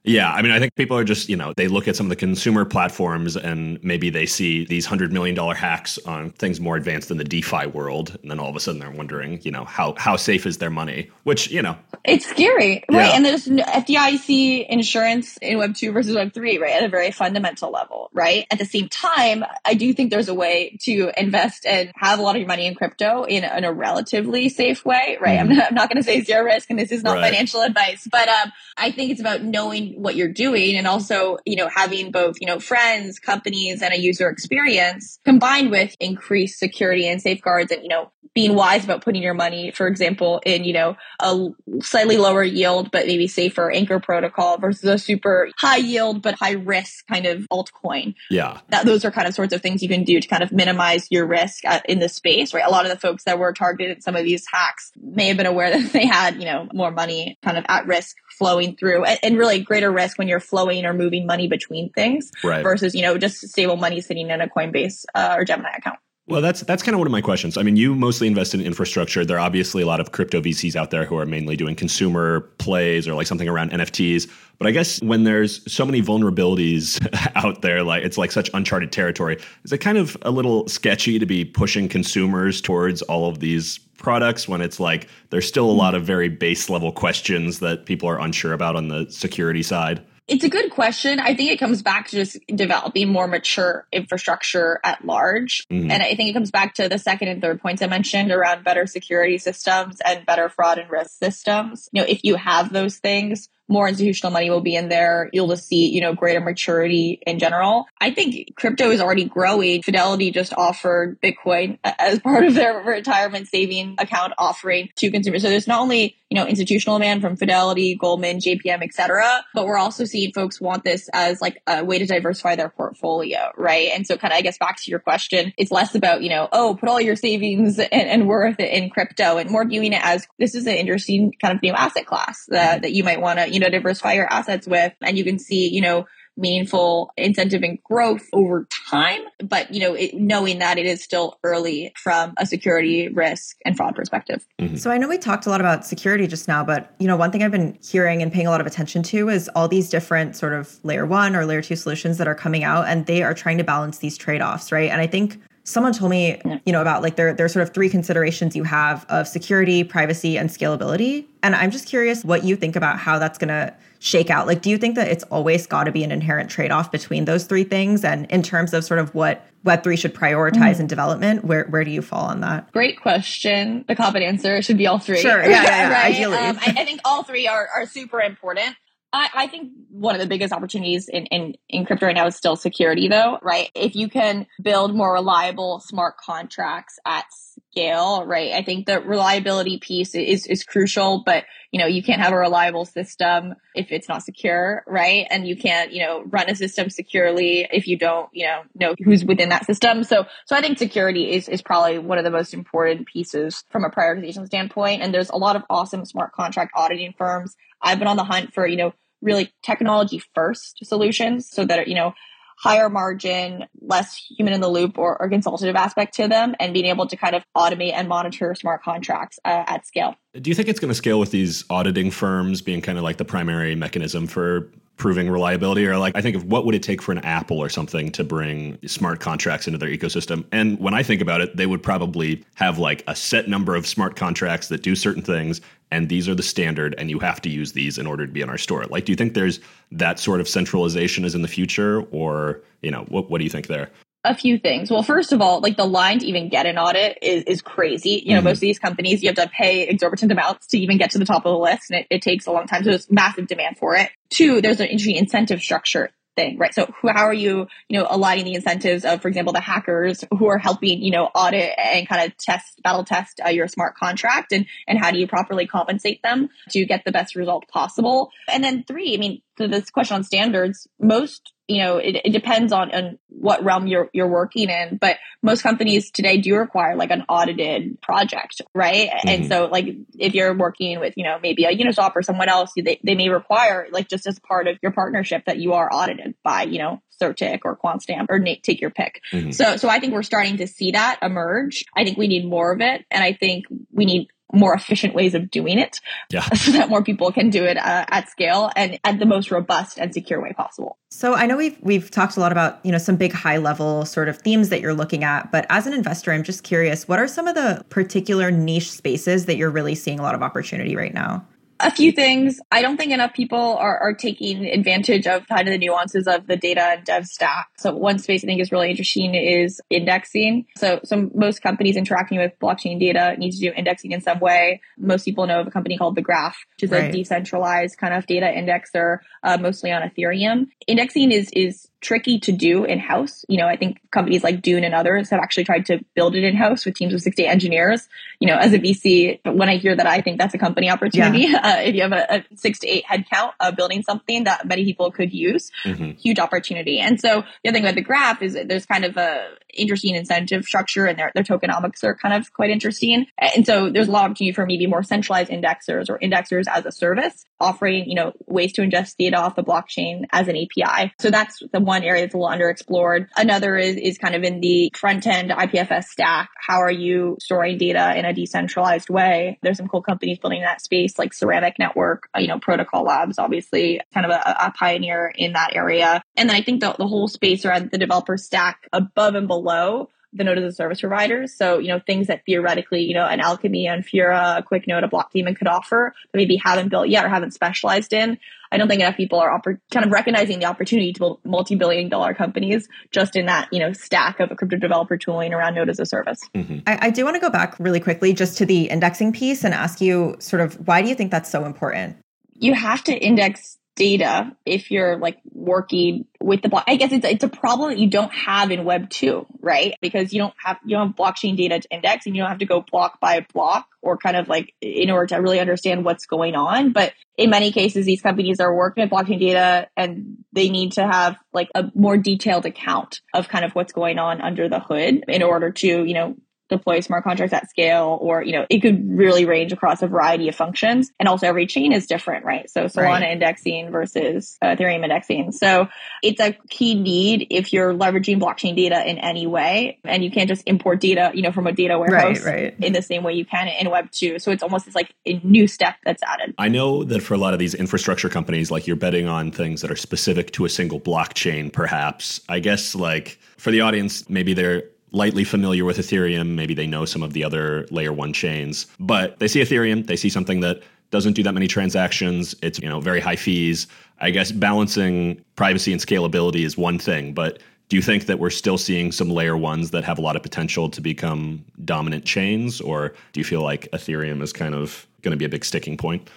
[0.03, 2.09] Yeah, I mean, I think people are just, you know, they look at some of
[2.09, 7.07] the consumer platforms and maybe they see these $100 million hacks on things more advanced
[7.07, 8.17] than the DeFi world.
[8.21, 10.69] And then all of a sudden they're wondering, you know, how, how safe is their
[10.69, 11.09] money?
[11.23, 11.77] Which, you know.
[12.03, 13.07] It's scary, right?
[13.07, 13.15] Yeah.
[13.15, 16.73] And there's FDIC insurance in Web 2 versus Web 3, right?
[16.73, 18.45] At a very fundamental level, right?
[18.51, 22.21] At the same time, I do think there's a way to invest and have a
[22.21, 25.39] lot of your money in crypto in, in a relatively safe way, right?
[25.39, 25.41] Mm.
[25.41, 27.31] I'm not, not going to say zero risk and this is not right.
[27.31, 31.55] financial advice, but um, I think it's about knowing what you're doing and also, you
[31.55, 37.07] know, having both, you know, friends, companies and a user experience combined with increased security
[37.07, 40.73] and safeguards and, you know, being wise about putting your money, for example, in, you
[40.73, 41.47] know, a
[41.81, 46.53] slightly lower yield, but maybe safer anchor protocol versus a super high yield, but high
[46.53, 48.15] risk kind of altcoin.
[48.31, 48.59] Yeah.
[48.69, 51.07] That those are kind of sorts of things you can do to kind of minimize
[51.11, 52.65] your risk at, in the space, right?
[52.65, 55.37] A lot of the folks that were targeted in some of these hacks may have
[55.37, 59.05] been aware that they had, you know, more money kind of at risk flowing through
[59.05, 62.63] and, and really greater risk when you're flowing or moving money between things right.
[62.63, 65.99] versus, you know, just stable money sitting in a Coinbase uh, or Gemini account.
[66.25, 67.57] Well, that's that's kind of one of my questions.
[67.57, 69.25] I mean, you mostly invest in infrastructure.
[69.25, 72.41] There are obviously a lot of crypto VCs out there who are mainly doing consumer
[72.59, 74.31] plays or like something around NFTs.
[74.57, 77.05] But I guess when there's so many vulnerabilities
[77.35, 81.19] out there, like it's like such uncharted territory, is it kind of a little sketchy
[81.19, 85.71] to be pushing consumers towards all of these products when it's like there's still a
[85.71, 90.01] lot of very base level questions that people are unsure about on the security side?
[90.27, 91.19] It's a good question.
[91.19, 95.65] I think it comes back to just developing more mature infrastructure at large.
[95.69, 95.91] Mm-hmm.
[95.91, 98.63] And I think it comes back to the second and third points I mentioned around
[98.63, 101.89] better security systems and better fraud and risk systems.
[101.91, 105.29] You know, if you have those things, more institutional money will be in there.
[105.33, 107.85] You'll just see, you know, greater maturity in general.
[108.01, 109.81] I think crypto is already growing.
[109.81, 115.41] Fidelity just offered Bitcoin as part of their retirement saving account offering to consumers.
[115.41, 119.77] So there's not only, you know, institutional demand from Fidelity, Goldman, JPM, etc., but we're
[119.77, 123.89] also seeing folks want this as like a way to diversify their portfolio, right?
[123.93, 126.49] And so kind of, I guess back to your question, it's less about, you know,
[126.51, 130.03] oh, put all your savings and, and worth it in crypto and more viewing it
[130.03, 133.39] as this is an interesting kind of new asset class that, that you might want
[133.39, 134.93] to, you know, diversify your assets with.
[135.01, 139.21] And you can see, you know, meaningful incentive and growth over time.
[139.37, 143.77] But, you know, it, knowing that it is still early from a security risk and
[143.77, 144.45] fraud perspective.
[144.59, 144.77] Mm-hmm.
[144.77, 147.31] So I know we talked a lot about security just now, but, you know, one
[147.31, 150.35] thing I've been hearing and paying a lot of attention to is all these different
[150.35, 153.35] sort of layer one or layer two solutions that are coming out and they are
[153.35, 154.89] trying to balance these trade offs, right?
[154.89, 157.89] And I think someone told me you know about like there there's sort of three
[157.89, 161.25] considerations you have of security privacy and scalability.
[161.41, 164.47] And i'm just curious what you think about how that's going to shake out.
[164.47, 167.45] Like do you think that it's always got to be an inherent trade-off between those
[167.45, 168.03] three things?
[168.03, 170.81] And in terms of sort of what web3 should prioritize mm.
[170.81, 172.71] in development where where do you fall on that?
[172.73, 173.85] Great question.
[173.87, 175.21] The common answer should be all three.
[175.21, 175.41] Sure.
[175.41, 175.89] Yeah yeah, yeah.
[175.93, 176.15] Right?
[176.15, 176.37] ideally.
[176.37, 178.75] Um, I, I think all three are, are super important
[179.13, 182.35] I, I, think one of the biggest opportunities in, in, in crypto right now is
[182.35, 183.69] still security though, right?
[183.75, 188.53] If you can build more reliable smart contracts at scale, right?
[188.53, 192.37] I think the reliability piece is, is crucial, but you know, you can't have a
[192.37, 195.27] reliable system if it's not secure, right?
[195.29, 198.95] And you can't, you know, run a system securely if you don't, you know, know
[199.03, 200.03] who's within that system.
[200.03, 203.83] So, so I think security is, is probably one of the most important pieces from
[203.83, 205.03] a prioritization standpoint.
[205.03, 207.55] And there's a lot of awesome smart contract auditing firms.
[207.81, 211.95] I've been on the hunt for, you know, really technology first solutions so that, you
[211.95, 212.13] know,
[212.57, 216.85] higher margin, less human in the loop or, or, consultative aspect to them, and being
[216.85, 220.15] able to kind of automate and monitor smart contracts uh, at scale.
[220.39, 223.17] Do you think it's going to scale with these auditing firms being kind of like
[223.17, 225.85] the primary mechanism for proving reliability?
[225.85, 228.23] Or like i think of what would it take for an apple or something to
[228.23, 230.45] bring smart contracts into their ecosystem?
[230.51, 233.87] And when i think about it they would probably have like a set number of
[233.87, 235.61] smart contracts that do certain things
[235.93, 238.41] and these are the standard and you have to use these in order to be
[238.41, 239.59] in our store like do you think there's
[239.91, 243.49] that sort of centralization is in the future or you know what, what do you
[243.49, 243.89] think there
[244.25, 244.89] a few things.
[244.89, 248.23] Well, first of all, like the line to even get an audit is, is crazy.
[248.25, 248.45] You know, mm-hmm.
[248.45, 251.25] most of these companies, you have to pay exorbitant amounts to even get to the
[251.25, 252.83] top of the list and it, it takes a long time.
[252.83, 254.11] So there's massive demand for it.
[254.29, 256.73] Two, there's an interesting incentive structure thing, right?
[256.73, 260.23] So who, how are you, you know, aligning the incentives of, for example, the hackers
[260.31, 263.95] who are helping, you know, audit and kind of test, battle test uh, your smart
[263.95, 268.31] contract and, and how do you properly compensate them to get the best result possible?
[268.51, 272.31] And then three, I mean, to this question on standards, most you know, it, it
[272.31, 276.95] depends on, on what realm you're you're working in, but most companies today do require
[276.95, 279.09] like an audited project, right?
[279.09, 279.27] Mm-hmm.
[279.27, 279.85] And so like
[280.17, 283.27] if you're working with, you know, maybe a Uniswap or someone else, they, they may
[283.27, 287.01] require like just as part of your partnership that you are audited by, you know,
[287.21, 289.21] CertiK or QuantStamp or Nate, take your pick.
[289.33, 289.51] Mm-hmm.
[289.51, 291.83] So so I think we're starting to see that emerge.
[291.95, 293.05] I think we need more of it.
[293.11, 296.41] And I think we need more efficient ways of doing it yeah.
[296.53, 299.97] so that more people can do it uh, at scale and at the most robust
[299.97, 300.97] and secure way possible.
[301.09, 304.05] So I know we've we've talked a lot about, you know, some big high level
[304.05, 307.19] sort of themes that you're looking at, but as an investor, I'm just curious, what
[307.19, 310.95] are some of the particular niche spaces that you're really seeing a lot of opportunity
[310.95, 311.45] right now?
[311.83, 312.59] A few things.
[312.71, 316.47] I don't think enough people are, are taking advantage of kind of the nuances of
[316.47, 317.69] the data and dev stack.
[317.77, 320.65] So one space I think is really interesting is indexing.
[320.77, 324.81] So, so most companies interacting with blockchain data need to do indexing in some way.
[324.97, 327.05] Most people know of a company called The Graph, which is right.
[327.05, 330.67] a decentralized kind of data indexer, uh, mostly on Ethereum.
[330.87, 333.45] Indexing is is tricky to do in house.
[333.47, 336.43] You know, I think companies like Dune and others have actually tried to build it
[336.43, 338.07] in house with teams of 60 engineers.
[338.39, 341.39] You know, as a VC, when I hear that, I think that's a company opportunity.
[341.39, 341.61] Yeah.
[341.63, 344.83] Uh, if you have a, a, six to eight headcount of building something that many
[344.83, 346.11] people could use, mm-hmm.
[346.11, 346.99] huge opportunity.
[346.99, 350.65] And so the other thing about the graph is there's kind of a interesting incentive
[350.65, 353.27] structure and their, their tokenomics are kind of quite interesting.
[353.37, 356.85] And so there's a lot of opportunity for maybe more centralized indexers or indexers as
[356.85, 361.13] a service offering, you know, ways to ingest data off the blockchain as an API.
[361.19, 363.27] So that's the one area that's a little underexplored.
[363.35, 366.49] Another is, is kind of in the front end IPFS stack.
[366.55, 369.59] How are you storing data in a decentralized way?
[369.61, 373.37] There's some cool companies building that space like Ceramic Network, uh, you know, Protocol Labs,
[373.37, 376.23] obviously kind of a, a pioneer in that area.
[376.35, 380.09] And then I think the, the whole space around the developer stack above and below
[380.33, 381.53] the node as a service providers.
[381.55, 385.07] So, you know, things that theoretically, you know, an Alchemy, an Infura, a QuickNode, a
[385.07, 388.37] Blockdaemon could offer, but maybe haven't built yet or haven't specialized in.
[388.71, 392.09] I don't think enough people are oppor- kind of recognizing the opportunity to build multi-billion
[392.09, 395.89] dollar companies just in that, you know, stack of a crypto developer tooling around node
[395.89, 396.39] as a service.
[396.55, 396.79] Mm-hmm.
[396.87, 399.75] I, I do want to go back really quickly just to the indexing piece and
[399.75, 402.17] ask you sort of why do you think that's so important?
[402.55, 406.85] You have to index data if you're like working with the block.
[406.87, 409.93] I guess it's it's a problem that you don't have in Web two, right?
[410.01, 412.59] Because you don't have you don't have blockchain data to index, and you don't have
[412.59, 416.25] to go block by block or kind of like in order to really understand what's
[416.25, 416.91] going on.
[416.91, 421.03] But in many cases, these companies are working with blockchain data, and they need to
[421.03, 425.23] have like a more detailed account of kind of what's going on under the hood
[425.27, 426.35] in order to you know
[426.77, 430.49] deploy smart contracts at scale or you know it could really range across a variety
[430.49, 431.11] of functions.
[431.19, 432.69] And also every chain is different right?
[432.69, 433.31] So solana right.
[433.31, 435.51] indexing versus uh, ethereum indexing.
[435.51, 435.87] So
[436.21, 439.99] it's a key need if you're leveraging blockchain data in any way.
[440.03, 442.75] And you can't just import data you know from a data warehouse right, right.
[442.79, 445.39] in the same way you can in web 2 so it's almost this like a
[445.43, 446.55] new step that's added.
[446.57, 449.81] I know that for a lot of these infrastructure companies like you're betting on things
[449.81, 452.41] that are specific to a single blockchain perhaps.
[452.49, 454.83] I guess like for the audience maybe they're
[455.13, 456.55] lightly familiar with Ethereum.
[456.55, 460.17] Maybe they know some of the other layer one chains, but they see Ethereum, they
[460.17, 462.55] see something that doesn't do that many transactions.
[462.61, 463.87] It's you know very high fees.
[464.19, 468.49] I guess balancing privacy and scalability is one thing, but do you think that we're
[468.49, 472.81] still seeing some layer ones that have a lot of potential to become dominant chains,
[472.81, 475.95] or do you feel like Ethereum is kind of going to be a big sticking
[475.95, 476.27] point?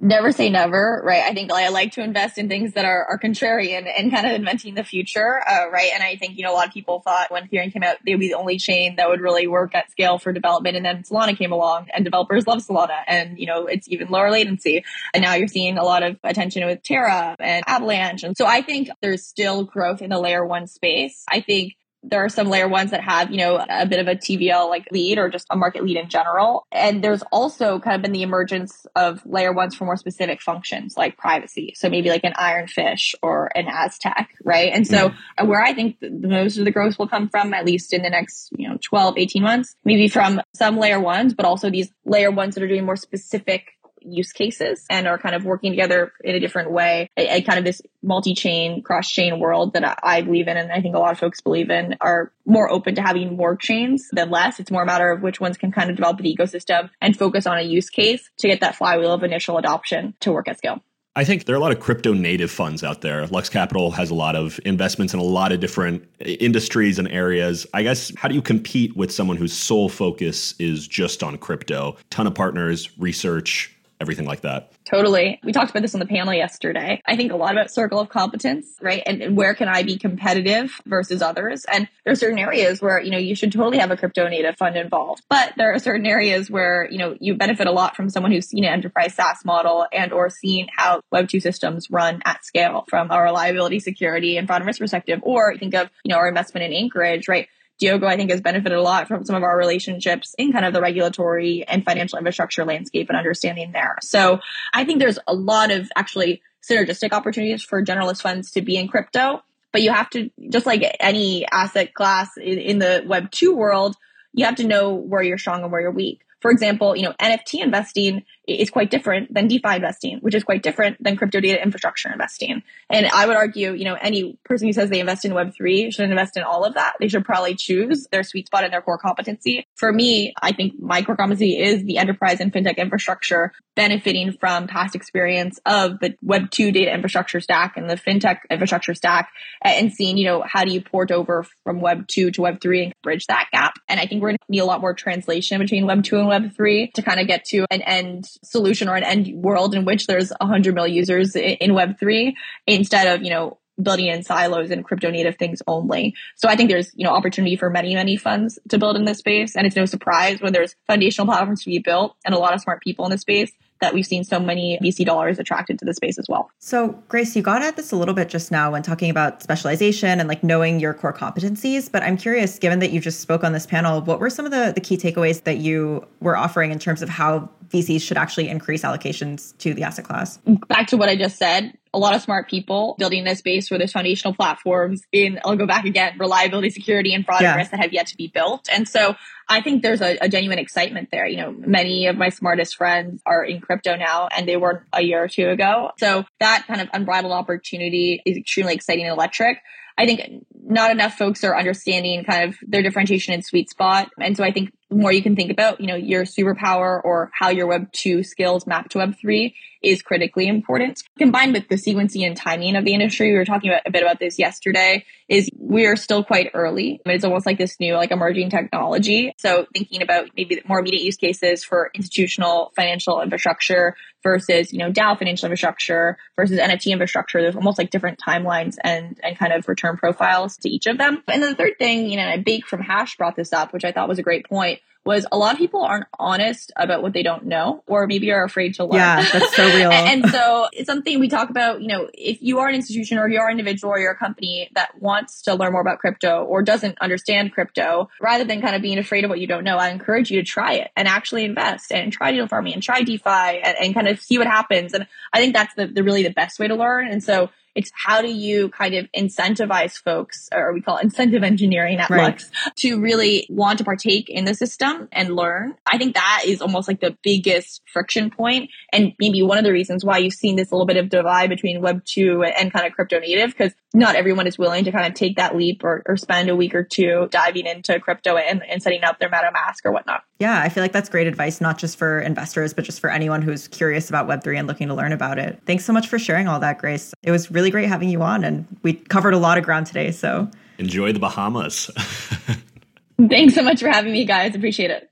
[0.00, 1.22] Never say never, right?
[1.22, 4.32] I think I like to invest in things that are, are contrarian and kind of
[4.32, 5.90] inventing the future, uh, right?
[5.94, 8.12] And I think, you know, a lot of people thought when Ethereum came out, they
[8.12, 10.76] would be the only chain that would really work at scale for development.
[10.76, 14.30] And then Solana came along and developers love Solana and, you know, it's even lower
[14.30, 14.84] latency.
[15.12, 18.24] And now you're seeing a lot of attention with Terra and Avalanche.
[18.24, 21.24] And so I think there's still growth in the layer one space.
[21.28, 24.14] I think there are some layer ones that have, you know, a bit of a
[24.14, 26.66] TVL like lead or just a market lead in general.
[26.70, 30.96] And there's also kind of been the emergence of layer ones for more specific functions
[30.96, 31.74] like privacy.
[31.76, 34.70] So maybe like an Ironfish or an Aztec, right?
[34.72, 35.46] And so mm.
[35.46, 38.10] where I think the most of the growth will come from, at least in the
[38.10, 42.30] next, you know, 12, 18 months, maybe from some layer ones, but also these layer
[42.30, 43.73] ones that are doing more specific
[44.04, 47.10] use cases and are kind of working together in a different way.
[47.16, 50.94] A, kind of this multi-chain, cross-chain world that I, I believe in, and I think
[50.94, 54.60] a lot of folks believe in, are more open to having more chains than less.
[54.60, 57.46] It's more a matter of which ones can kind of develop the ecosystem and focus
[57.46, 60.82] on a use case to get that flywheel of initial adoption to work at scale.
[61.16, 63.24] I think there are a lot of crypto native funds out there.
[63.28, 67.06] Lux Capital has a lot of investments in a lot of different uh, industries and
[67.06, 67.68] areas.
[67.72, 71.96] I guess how do you compete with someone whose sole focus is just on crypto?
[72.10, 74.72] Ton of partners, research, everything like that.
[74.84, 75.40] Totally.
[75.44, 77.00] We talked about this on the panel yesterday.
[77.06, 79.02] I think a lot about circle of competence, right?
[79.06, 81.64] And, and, where can I be competitive versus others?
[81.64, 84.56] And there are certain areas where, you know, you should totally have a crypto native
[84.56, 85.22] fund involved.
[85.28, 88.46] But there are certain areas where, you know, you benefit a lot from someone who's
[88.46, 93.10] seen an enterprise SaaS model and or seen how Web2 systems run at scale from
[93.10, 95.20] a reliability, security, and fraud and risk perspective.
[95.22, 97.48] Or think of, you know, our investment in Anchorage, right?
[97.78, 100.72] Diogo, I think, has benefited a lot from some of our relationships in kind of
[100.72, 103.96] the regulatory and financial infrastructure landscape and understanding there.
[104.02, 104.40] So
[104.72, 108.88] I think there's a lot of actually synergistic opportunities for generalist funds to be in
[108.88, 109.42] crypto.
[109.72, 113.96] But you have to, just like any asset class in, in the Web 2 world,
[114.32, 116.20] you have to know where you're strong and where you're weak.
[116.40, 120.62] For example, you know, NFT investing is quite different than DeFi investing, which is quite
[120.62, 122.62] different than crypto data infrastructure investing.
[122.90, 126.10] And I would argue, you know, any person who says they invest in Web3 should
[126.10, 126.94] invest in all of that.
[127.00, 129.66] They should probably choose their sweet spot and their core competency.
[129.76, 134.68] For me, I think my core competency is the enterprise and fintech infrastructure benefiting from
[134.68, 139.30] past experience of the Web2 data infrastructure stack and the fintech infrastructure stack
[139.62, 143.26] and seeing, you know, how do you port over from Web2 to Web3 and bridge
[143.26, 143.74] that gap.
[143.88, 146.92] And I think we're going to need a lot more translation between Web2 and Web3
[146.94, 150.32] to kind of get to an end solution or an end world in which there's
[150.40, 152.34] 100 million users in Web3
[152.66, 156.14] instead of, you know, building in silos and crypto native things only.
[156.36, 159.18] So I think there's, you know, opportunity for many, many funds to build in this
[159.18, 159.56] space.
[159.56, 162.60] And it's no surprise when there's foundational platforms to be built and a lot of
[162.60, 165.92] smart people in the space that we've seen so many VC dollars attracted to the
[165.92, 166.50] space as well.
[166.58, 170.20] So, Grace, you got at this a little bit just now when talking about specialization
[170.20, 171.90] and like knowing your core competencies.
[171.90, 174.52] But I'm curious, given that you just spoke on this panel, what were some of
[174.52, 178.48] the, the key takeaways that you were offering in terms of how VCs should actually
[178.48, 180.38] increase allocations to the asset class?
[180.68, 183.78] Back to what I just said, a lot of smart people building this space where
[183.78, 187.50] there's foundational platforms in, I'll go back again, reliability, security, and fraud yeah.
[187.50, 188.68] and risk that have yet to be built.
[188.70, 189.14] And so
[189.48, 191.26] I think there's a, a, genuine excitement there.
[191.26, 195.02] You know, many of my smartest friends are in crypto now and they were a
[195.02, 195.90] year or two ago.
[195.98, 199.58] So that kind of unbridled opportunity is extremely exciting and electric.
[199.96, 204.10] I think not enough folks are understanding kind of their differentiation and sweet spot.
[204.18, 207.48] And so I think more you can think about, you know, your superpower or how
[207.50, 211.02] your Web 2 skills map to Web 3 is critically important.
[211.18, 214.02] Combined with the sequencing and timing of the industry, we were talking about, a bit
[214.02, 217.00] about this yesterday, is we are still quite early.
[217.06, 219.32] It's almost like this new, like emerging technology.
[219.38, 224.92] So thinking about maybe more immediate use cases for institutional financial infrastructure versus, you know,
[224.92, 227.40] DAO financial infrastructure versus NFT infrastructure.
[227.40, 231.22] There's almost like different timelines and, and kind of return profiles to each of them.
[231.28, 233.84] And then the third thing, you know, I Bake from Hash brought this up, which
[233.84, 237.12] I thought was a great point was a lot of people aren't honest about what
[237.12, 239.00] they don't know or maybe are afraid to learn.
[239.00, 239.90] Yeah, that's so real.
[239.92, 243.28] and so it's something we talk about, you know, if you are an institution or
[243.28, 246.44] you are an individual or you're a company that wants to learn more about crypto
[246.44, 249.76] or doesn't understand crypto, rather than kind of being afraid of what you don't know,
[249.76, 253.02] I encourage you to try it and actually invest and try digital farming and try
[253.02, 254.94] DeFi and, and kind of see what happens.
[254.94, 257.08] And I think that's the, the really the best way to learn.
[257.08, 261.42] And so it's how do you kind of incentivize folks, or we call it incentive
[261.42, 262.32] engineering at right.
[262.32, 265.74] Lux, to really want to partake in the system and learn.
[265.86, 269.72] I think that is almost like the biggest friction point and maybe one of the
[269.72, 272.92] reasons why you've seen this little bit of divide between Web 2 and kind of
[272.92, 276.16] crypto native, because not everyone is willing to kind of take that leap or, or
[276.16, 279.92] spend a week or two diving into crypto and, and setting up their MetaMask or
[279.92, 280.22] whatnot.
[280.40, 283.40] Yeah, I feel like that's great advice, not just for investors, but just for anyone
[283.40, 285.60] who's curious about Web3 and looking to learn about it.
[285.64, 287.14] Thanks so much for sharing all that, Grace.
[287.22, 290.10] It was really great having you on, and we covered a lot of ground today.
[290.10, 291.90] So enjoy the Bahamas.
[293.28, 294.56] Thanks so much for having me, guys.
[294.56, 295.08] Appreciate it.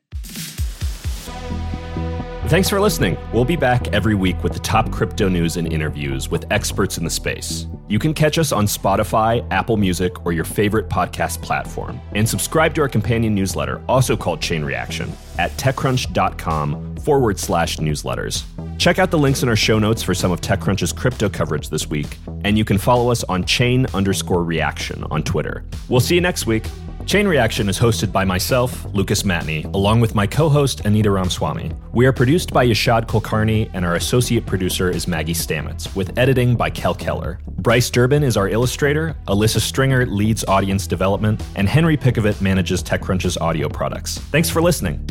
[2.52, 3.16] Thanks for listening.
[3.32, 7.04] We'll be back every week with the top crypto news and interviews with experts in
[7.04, 7.66] the space.
[7.88, 11.98] You can catch us on Spotify, Apple Music, or your favorite podcast platform.
[12.14, 18.44] And subscribe to our companion newsletter, also called Chain Reaction, at techcrunch.com forward slash newsletters.
[18.76, 21.88] Check out the links in our show notes for some of TechCrunch's crypto coverage this
[21.88, 25.64] week, and you can follow us on chain underscore reaction on Twitter.
[25.88, 26.66] We'll see you next week.
[27.06, 31.72] Chain Reaction is hosted by myself, Lucas Matney, along with my co host, Anita Ramaswamy.
[31.92, 36.56] We are produced by Yashad Kulkarni, and our associate producer is Maggie Stamets, with editing
[36.56, 37.40] by Kel Keller.
[37.58, 43.36] Bryce Durbin is our illustrator, Alyssa Stringer leads audience development, and Henry Pickavet manages TechCrunch's
[43.36, 44.18] audio products.
[44.18, 45.06] Thanks for listening.